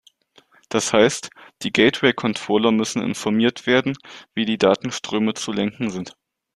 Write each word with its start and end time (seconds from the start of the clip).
Das 0.69 0.93
heißt, 0.93 1.29
die 1.61 1.71
Gateway 1.71 2.11
Controller 2.13 2.71
müssen 2.71 3.03
informiert 3.03 3.67
werden, 3.67 3.95
wie 4.33 4.45
die 4.45 4.57
Datenströme 4.57 5.35
zu 5.35 5.51
lenken 5.51 5.91
sind. 5.91 6.15